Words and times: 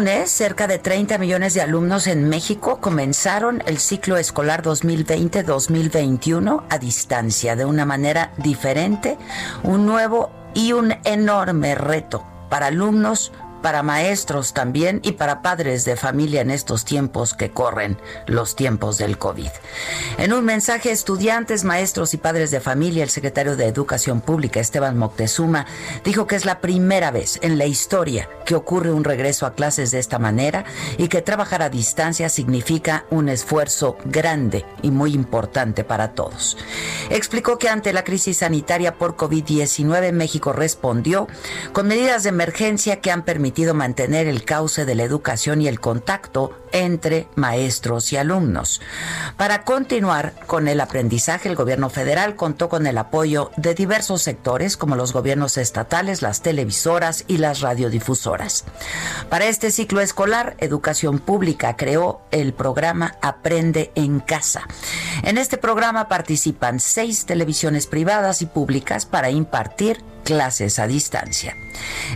Lunes, 0.00 0.30
cerca 0.30 0.66
de 0.66 0.78
30 0.78 1.18
millones 1.18 1.52
de 1.52 1.60
alumnos 1.60 2.06
en 2.06 2.26
México 2.26 2.80
comenzaron 2.80 3.62
el 3.66 3.76
ciclo 3.76 4.16
escolar 4.16 4.62
2020-2021 4.62 6.64
a 6.70 6.78
distancia, 6.78 7.54
de 7.54 7.66
una 7.66 7.84
manera 7.84 8.32
diferente, 8.38 9.18
un 9.62 9.84
nuevo 9.84 10.30
y 10.54 10.72
un 10.72 10.94
enorme 11.04 11.74
reto 11.74 12.24
para 12.48 12.68
alumnos, 12.68 13.30
para 13.60 13.82
maestros 13.82 14.54
también 14.54 15.00
y 15.02 15.12
para 15.12 15.42
padres 15.42 15.84
de 15.84 15.96
familia 15.96 16.40
en 16.40 16.50
estos 16.50 16.84
tiempos 16.84 17.34
que 17.34 17.50
corren, 17.50 17.98
los 18.26 18.56
tiempos 18.56 18.98
del 18.98 19.18
COVID. 19.18 19.50
En 20.18 20.32
un 20.32 20.44
mensaje 20.44 20.90
a 20.90 20.92
estudiantes, 20.92 21.64
maestros 21.64 22.14
y 22.14 22.16
padres 22.16 22.50
de 22.50 22.60
familia, 22.60 23.04
el 23.04 23.10
secretario 23.10 23.56
de 23.56 23.66
Educación 23.66 24.20
Pública, 24.20 24.60
Esteban 24.60 24.98
Moctezuma, 24.98 25.66
dijo 26.04 26.26
que 26.26 26.36
es 26.36 26.44
la 26.44 26.60
primera 26.60 27.10
vez 27.10 27.38
en 27.42 27.58
la 27.58 27.66
historia 27.66 28.28
que 28.46 28.54
ocurre 28.54 28.90
un 28.90 29.04
regreso 29.04 29.46
a 29.46 29.54
clases 29.54 29.90
de 29.90 29.98
esta 29.98 30.18
manera 30.18 30.64
y 30.98 31.08
que 31.08 31.22
trabajar 31.22 31.62
a 31.62 31.70
distancia 31.70 32.28
significa 32.28 33.04
un 33.10 33.28
esfuerzo 33.28 33.96
grande 34.04 34.64
y 34.82 34.90
muy 34.90 35.14
importante 35.14 35.84
para 35.84 36.12
todos. 36.12 36.56
Explicó 37.10 37.58
que 37.58 37.68
ante 37.68 37.92
la 37.92 38.04
crisis 38.04 38.38
sanitaria 38.38 38.94
por 38.96 39.16
COVID-19, 39.16 40.12
México 40.12 40.52
respondió 40.52 41.28
con 41.72 41.86
medidas 41.86 42.22
de 42.22 42.30
emergencia 42.30 43.00
que 43.00 43.10
han 43.10 43.24
permitido 43.24 43.49
mantener 43.74 44.26
el 44.26 44.44
cauce 44.44 44.84
de 44.84 44.94
la 44.94 45.02
educación 45.02 45.60
y 45.60 45.68
el 45.68 45.80
contacto 45.80 46.52
entre 46.72 47.28
maestros 47.34 48.12
y 48.12 48.16
alumnos. 48.16 48.80
Para 49.36 49.64
continuar 49.64 50.34
con 50.46 50.68
el 50.68 50.80
aprendizaje, 50.80 51.48
el 51.48 51.56
gobierno 51.56 51.90
federal 51.90 52.36
contó 52.36 52.68
con 52.68 52.86
el 52.86 52.96
apoyo 52.98 53.50
de 53.56 53.74
diversos 53.74 54.22
sectores 54.22 54.76
como 54.76 54.96
los 54.96 55.12
gobiernos 55.12 55.56
estatales, 55.56 56.22
las 56.22 56.42
televisoras 56.42 57.24
y 57.26 57.38
las 57.38 57.60
radiodifusoras. 57.60 58.64
Para 59.28 59.46
este 59.46 59.70
ciclo 59.70 60.00
escolar, 60.00 60.54
Educación 60.58 61.18
Pública 61.18 61.76
creó 61.76 62.20
el 62.30 62.52
programa 62.52 63.16
Aprende 63.20 63.90
en 63.94 64.20
Casa. 64.20 64.66
En 65.22 65.38
este 65.38 65.58
programa 65.58 66.08
participan 66.08 66.80
seis 66.80 67.26
televisiones 67.26 67.86
privadas 67.86 68.42
y 68.42 68.46
públicas 68.46 69.06
para 69.06 69.30
impartir 69.30 70.02
clases 70.30 70.78
a 70.78 70.86
distancia. 70.86 71.56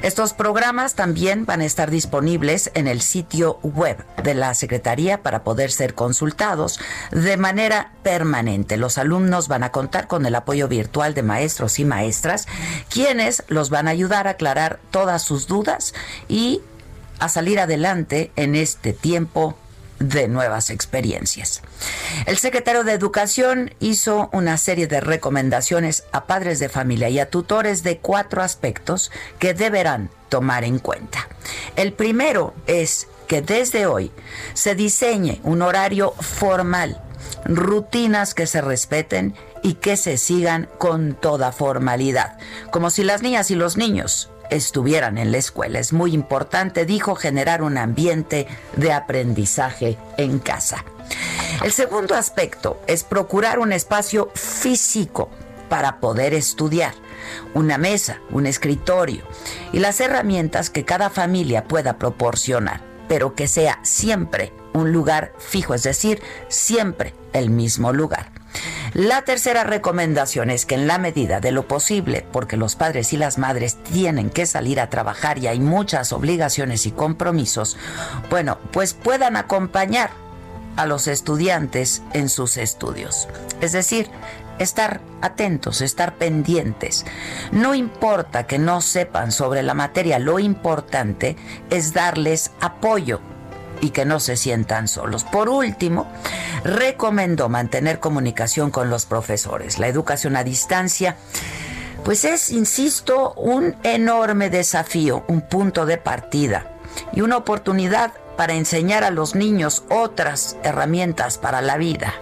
Estos 0.02 0.34
programas 0.34 0.94
también 0.94 1.46
van 1.46 1.62
a 1.62 1.64
estar 1.64 1.90
disponibles 1.90 2.70
en 2.74 2.86
el 2.86 3.00
sitio 3.00 3.58
web 3.64 3.96
de 4.22 4.34
la 4.34 4.54
Secretaría 4.54 5.20
para 5.24 5.42
poder 5.42 5.72
ser 5.72 5.94
consultados 5.94 6.78
de 7.10 7.36
manera 7.36 7.90
permanente. 8.04 8.76
Los 8.76 8.98
alumnos 8.98 9.48
van 9.48 9.64
a 9.64 9.72
contar 9.72 10.06
con 10.06 10.26
el 10.26 10.36
apoyo 10.36 10.68
virtual 10.68 11.12
de 11.14 11.24
maestros 11.24 11.80
y 11.80 11.84
maestras, 11.84 12.46
quienes 12.88 13.42
los 13.48 13.68
van 13.68 13.88
a 13.88 13.90
ayudar 13.90 14.28
a 14.28 14.30
aclarar 14.30 14.78
todas 14.92 15.24
sus 15.24 15.48
dudas 15.48 15.92
y 16.28 16.60
a 17.18 17.28
salir 17.28 17.58
adelante 17.58 18.30
en 18.36 18.54
este 18.54 18.92
tiempo 18.92 19.58
de 19.98 20.28
nuevas 20.28 20.70
experiencias. 20.70 21.62
El 22.26 22.38
secretario 22.38 22.84
de 22.84 22.92
Educación 22.92 23.74
hizo 23.80 24.30
una 24.32 24.56
serie 24.56 24.86
de 24.86 25.00
recomendaciones 25.00 26.04
a 26.12 26.26
padres 26.26 26.58
de 26.58 26.68
familia 26.68 27.08
y 27.08 27.18
a 27.18 27.30
tutores 27.30 27.82
de 27.82 27.98
cuatro 27.98 28.42
aspectos 28.42 29.10
que 29.38 29.54
deberán 29.54 30.10
tomar 30.28 30.64
en 30.64 30.78
cuenta. 30.78 31.28
El 31.76 31.92
primero 31.92 32.54
es 32.66 33.08
que 33.26 33.42
desde 33.42 33.86
hoy 33.86 34.10
se 34.54 34.74
diseñe 34.74 35.40
un 35.44 35.62
horario 35.62 36.12
formal, 36.12 37.00
rutinas 37.44 38.34
que 38.34 38.46
se 38.46 38.60
respeten 38.60 39.34
y 39.62 39.74
que 39.74 39.96
se 39.96 40.16
sigan 40.16 40.68
con 40.78 41.14
toda 41.14 41.52
formalidad, 41.52 42.38
como 42.70 42.90
si 42.90 43.02
las 43.02 43.22
niñas 43.22 43.50
y 43.50 43.54
los 43.54 43.76
niños 43.76 44.30
estuvieran 44.50 45.18
en 45.18 45.32
la 45.32 45.38
escuela. 45.38 45.78
Es 45.78 45.92
muy 45.92 46.12
importante, 46.12 46.84
dijo, 46.84 47.14
generar 47.14 47.62
un 47.62 47.78
ambiente 47.78 48.46
de 48.76 48.92
aprendizaje 48.92 49.96
en 50.16 50.38
casa. 50.38 50.84
El 51.62 51.72
segundo 51.72 52.14
aspecto 52.14 52.80
es 52.86 53.04
procurar 53.04 53.58
un 53.58 53.72
espacio 53.72 54.30
físico 54.34 55.30
para 55.68 56.00
poder 56.00 56.34
estudiar, 56.34 56.94
una 57.54 57.78
mesa, 57.78 58.20
un 58.30 58.46
escritorio 58.46 59.24
y 59.72 59.78
las 59.78 60.00
herramientas 60.00 60.70
que 60.70 60.84
cada 60.84 61.10
familia 61.10 61.64
pueda 61.64 61.98
proporcionar, 61.98 62.80
pero 63.08 63.34
que 63.34 63.48
sea 63.48 63.80
siempre 63.82 64.52
un 64.72 64.92
lugar 64.92 65.32
fijo, 65.38 65.74
es 65.74 65.82
decir, 65.82 66.20
siempre 66.48 67.14
el 67.32 67.50
mismo 67.50 67.92
lugar. 67.92 68.30
La 68.92 69.22
tercera 69.22 69.64
recomendación 69.64 70.50
es 70.50 70.66
que 70.66 70.76
en 70.76 70.86
la 70.86 70.98
medida 70.98 71.40
de 71.40 71.50
lo 71.50 71.66
posible, 71.66 72.24
porque 72.30 72.56
los 72.56 72.76
padres 72.76 73.12
y 73.12 73.16
las 73.16 73.38
madres 73.38 73.82
tienen 73.82 74.30
que 74.30 74.46
salir 74.46 74.78
a 74.78 74.90
trabajar 74.90 75.38
y 75.38 75.48
hay 75.48 75.58
muchas 75.58 76.12
obligaciones 76.12 76.86
y 76.86 76.92
compromisos, 76.92 77.76
bueno, 78.30 78.58
pues 78.70 78.94
puedan 78.94 79.36
acompañar 79.36 80.10
a 80.76 80.86
los 80.86 81.06
estudiantes 81.06 82.02
en 82.12 82.28
sus 82.28 82.56
estudios. 82.56 83.28
Es 83.60 83.72
decir, 83.72 84.10
estar 84.58 85.00
atentos, 85.20 85.80
estar 85.80 86.16
pendientes. 86.16 87.04
No 87.52 87.74
importa 87.74 88.46
que 88.46 88.58
no 88.58 88.80
sepan 88.80 89.32
sobre 89.32 89.62
la 89.62 89.74
materia, 89.74 90.18
lo 90.18 90.38
importante 90.38 91.36
es 91.70 91.92
darles 91.92 92.52
apoyo 92.60 93.20
y 93.80 93.90
que 93.90 94.04
no 94.04 94.20
se 94.20 94.36
sientan 94.36 94.88
solos. 94.88 95.24
Por 95.24 95.48
último, 95.48 96.06
recomendó 96.62 97.48
mantener 97.48 98.00
comunicación 98.00 98.70
con 98.70 98.90
los 98.90 99.06
profesores. 99.06 99.78
La 99.78 99.88
educación 99.88 100.36
a 100.36 100.44
distancia 100.44 101.16
pues 102.04 102.26
es, 102.26 102.50
insisto, 102.50 103.32
un 103.32 103.76
enorme 103.82 104.50
desafío, 104.50 105.24
un 105.26 105.40
punto 105.40 105.86
de 105.86 105.96
partida 105.96 106.66
y 107.14 107.22
una 107.22 107.38
oportunidad 107.38 108.12
para 108.36 108.54
enseñar 108.54 109.04
a 109.04 109.10
los 109.10 109.34
niños 109.34 109.84
otras 109.90 110.56
herramientas 110.62 111.38
para 111.38 111.62
la 111.62 111.76
vida, 111.76 112.14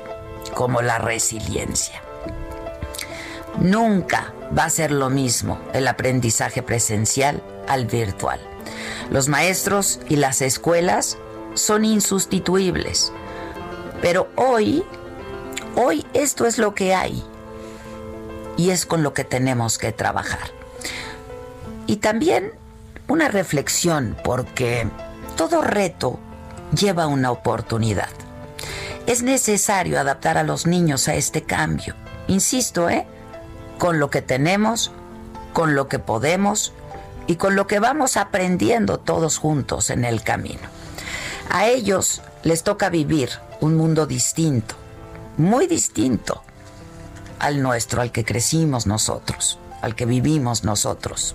como 0.54 0.82
la 0.82 0.98
resiliencia. 0.98 2.00
Nunca 3.58 4.32
va 4.56 4.64
a 4.64 4.70
ser 4.70 4.90
lo 4.90 5.10
mismo 5.10 5.58
el 5.72 5.86
aprendizaje 5.88 6.62
presencial 6.62 7.42
al 7.68 7.86
virtual. 7.86 8.40
Los 9.10 9.28
maestros 9.28 10.00
y 10.08 10.16
las 10.16 10.42
escuelas 10.42 11.18
son 11.54 11.84
insustituibles, 11.84 13.12
pero 14.00 14.28
hoy, 14.36 14.84
Hoy 15.74 16.04
esto 16.12 16.46
es 16.46 16.58
lo 16.58 16.74
que 16.74 16.94
hay 16.94 17.22
y 18.58 18.70
es 18.70 18.84
con 18.84 19.02
lo 19.02 19.14
que 19.14 19.24
tenemos 19.24 19.78
que 19.78 19.90
trabajar. 19.92 20.50
Y 21.86 21.96
también 21.96 22.52
una 23.08 23.28
reflexión 23.28 24.16
porque 24.22 24.86
todo 25.36 25.62
reto 25.62 26.18
lleva 26.76 27.06
una 27.06 27.30
oportunidad. 27.30 28.10
Es 29.06 29.22
necesario 29.22 29.98
adaptar 29.98 30.38
a 30.38 30.44
los 30.44 30.66
niños 30.66 31.08
a 31.08 31.14
este 31.14 31.42
cambio. 31.42 31.94
Insisto, 32.28 32.88
¿eh? 32.88 33.06
Con 33.78 33.98
lo 33.98 34.10
que 34.10 34.22
tenemos, 34.22 34.92
con 35.52 35.74
lo 35.74 35.88
que 35.88 35.98
podemos 35.98 36.72
y 37.26 37.36
con 37.36 37.56
lo 37.56 37.66
que 37.66 37.80
vamos 37.80 38.16
aprendiendo 38.16 38.98
todos 38.98 39.38
juntos 39.38 39.90
en 39.90 40.04
el 40.04 40.22
camino. 40.22 40.68
A 41.50 41.66
ellos 41.66 42.22
les 42.42 42.62
toca 42.62 42.88
vivir 42.88 43.30
un 43.60 43.76
mundo 43.76 44.06
distinto, 44.06 44.74
muy 45.36 45.66
distinto 45.66 46.42
al 47.38 47.60
nuestro, 47.60 48.02
al 48.02 48.12
que 48.12 48.24
crecimos 48.24 48.86
nosotros, 48.86 49.58
al 49.80 49.94
que 49.94 50.06
vivimos 50.06 50.64
nosotros. 50.64 51.34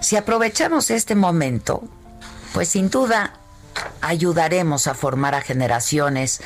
Si 0.00 0.16
aprovechamos 0.16 0.90
este 0.90 1.14
momento, 1.14 1.82
pues 2.52 2.68
sin 2.68 2.90
duda 2.90 3.34
ayudaremos 4.00 4.86
a 4.86 4.94
formar 4.94 5.34
a 5.34 5.40
generaciones 5.40 6.40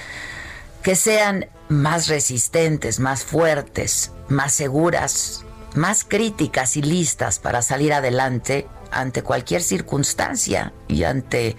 que 0.82 0.96
sean 0.96 1.48
más 1.68 2.08
resistentes, 2.08 3.00
más 3.00 3.24
fuertes, 3.24 4.12
más 4.28 4.52
seguras, 4.52 5.44
más 5.74 6.04
críticas 6.04 6.76
y 6.76 6.82
listas 6.82 7.38
para 7.38 7.62
salir 7.62 7.92
adelante 7.92 8.66
ante 8.90 9.22
cualquier 9.22 9.62
circunstancia 9.62 10.72
y 10.88 11.04
ante 11.04 11.56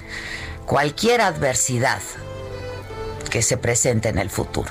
cualquier 0.65 1.21
adversidad 1.21 2.01
que 3.29 3.41
se 3.41 3.57
presente 3.57 4.09
en 4.09 4.19
el 4.19 4.29
futuro. 4.29 4.69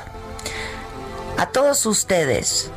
A 1.36 1.46
todos 1.50 1.84
ustedes, 1.84 2.70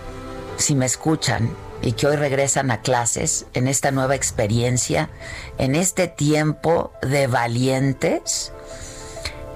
si 0.57 0.75
me 0.75 0.88
escuchan 0.88 1.50
y 1.81 1.94
que 1.94 2.07
hoy 2.07 2.15
regresan 2.15 2.71
a 2.71 2.81
clases 2.81 3.45
en 3.53 3.68
esta 3.68 3.91
nueva 3.91 4.15
experiencia, 4.15 5.09
en 5.57 5.75
este 5.75 6.07
tiempo 6.07 6.91
de 7.01 7.27
valientes, 7.27 8.51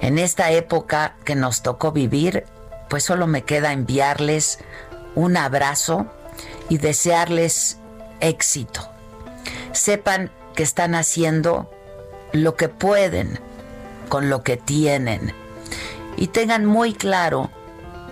en 0.00 0.18
esta 0.18 0.50
época 0.50 1.16
que 1.24 1.34
nos 1.34 1.62
tocó 1.62 1.92
vivir, 1.92 2.44
pues 2.88 3.04
solo 3.04 3.26
me 3.26 3.42
queda 3.42 3.72
enviarles 3.72 4.58
un 5.14 5.36
abrazo 5.36 6.06
y 6.68 6.78
desearles 6.78 7.78
éxito. 8.20 8.88
Sepan 9.72 10.30
que 10.54 10.62
están 10.62 10.94
haciendo 10.94 11.70
lo 12.32 12.56
que 12.56 12.68
pueden 12.68 13.38
con 14.08 14.28
lo 14.28 14.42
que 14.42 14.56
tienen 14.56 15.34
y 16.16 16.28
tengan 16.28 16.66
muy 16.66 16.94
claro 16.94 17.50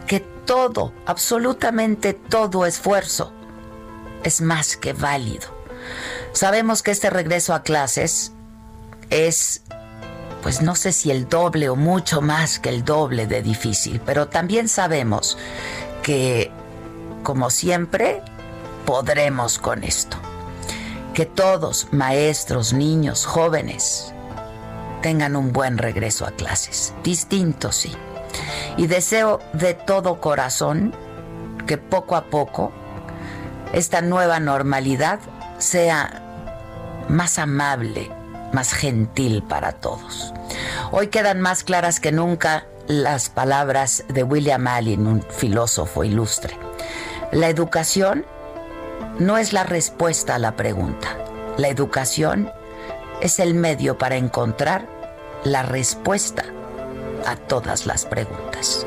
que 0.07 0.21
todo, 0.21 0.93
absolutamente 1.07 2.15
todo 2.15 2.67
esfuerzo 2.67 3.33
es 4.25 4.41
más 4.41 4.77
que 4.77 4.93
válido. 4.93 5.49
Sabemos 6.33 6.83
que 6.83 6.91
este 6.91 7.11
regreso 7.11 7.55
a 7.55 7.63
clases 7.63 8.33
es, 9.11 9.63
pues 10.43 10.63
no 10.63 10.77
sé 10.77 10.93
si 10.93 11.11
el 11.11 11.29
doble 11.29 11.69
o 11.69 11.77
mucho 11.77 12.21
más 12.21 12.59
que 12.59 12.69
el 12.69 12.85
doble 12.85 13.27
de 13.27 13.43
difícil, 13.43 14.01
pero 14.05 14.29
también 14.29 14.69
sabemos 14.69 15.37
que, 16.03 16.51
como 17.23 17.51
siempre, 17.51 18.23
podremos 18.87 19.59
con 19.59 19.85
esto. 19.85 20.17
Que 21.15 21.27
todos, 21.27 21.89
maestros, 21.91 22.73
niños, 22.73 23.27
jóvenes, 23.27 24.15
tengan 25.03 25.35
un 25.35 25.53
buen 25.53 25.79
regreso 25.79 26.27
a 26.27 26.31
clases. 26.31 26.95
Distinto, 27.03 27.73
sí. 27.73 27.93
Y 28.77 28.87
deseo 28.87 29.41
de 29.53 29.75
todo 29.75 30.21
corazón 30.21 30.95
que 31.67 31.79
poco 31.79 32.17
a 32.17 32.25
poco 32.27 32.73
esta 33.73 34.01
nueva 34.01 34.41
normalidad 34.41 35.21
sea 35.59 36.23
más 37.09 37.39
amable, 37.39 38.11
más 38.53 38.73
gentil 38.73 39.43
para 39.43 39.73
todos. 39.73 40.33
Hoy 40.91 41.09
quedan 41.09 41.41
más 41.41 41.65
claras 41.65 42.01
que 42.01 42.13
nunca 42.13 42.67
las 42.87 43.29
palabras 43.29 44.05
de 44.09 44.23
William 44.23 44.67
Allen, 44.67 45.07
un 45.07 45.23
filósofo 45.23 46.03
ilustre. 46.03 46.57
La 47.33 47.49
educación 47.49 48.27
no 49.19 49.39
es 49.39 49.53
la 49.53 49.63
respuesta 49.63 50.35
a 50.35 50.39
la 50.39 50.57
pregunta. 50.57 51.17
La 51.57 51.69
educación 51.69 52.51
es 53.21 53.39
el 53.39 53.55
medio 53.55 53.99
para 53.99 54.17
encontrar 54.17 54.89
la 55.45 55.63
respuesta 55.63 56.45
a 57.27 57.37
todas 57.37 57.87
las 57.87 58.05
preguntas. 58.07 58.87